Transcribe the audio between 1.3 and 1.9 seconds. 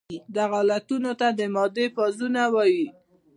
د مادې